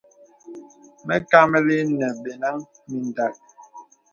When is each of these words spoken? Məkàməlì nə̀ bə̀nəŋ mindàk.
Məkàməlì 1.07 1.77
nə̀ 1.99 2.11
bə̀nəŋ 2.23 2.57
mindàk. 2.89 3.33